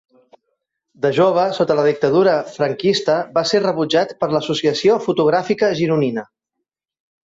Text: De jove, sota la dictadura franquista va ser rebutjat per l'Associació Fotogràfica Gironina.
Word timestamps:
De 1.05 1.11
jove, 1.17 1.43
sota 1.57 1.75
la 1.81 1.83
dictadura 1.89 2.33
franquista 2.55 3.19
va 3.39 3.45
ser 3.53 3.63
rebutjat 3.69 4.19
per 4.25 4.33
l'Associació 4.35 5.01
Fotogràfica 5.09 5.75
Gironina. 5.83 6.31